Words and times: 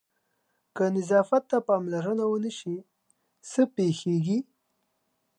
که 0.75 0.83
نظافت 0.97 1.43
ته 1.49 1.57
پاملرنه 1.67 2.25
ونه 2.27 2.51
شي 2.57 2.75
څه 3.49 3.61
پېښېږي؟ 3.75 4.39